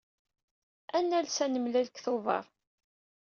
Ad 0.97 1.03
nales 1.09 1.37
ad 1.45 1.49
nemlal 1.53 1.85
deg 1.87 1.97
tubeṛ. 2.03 2.45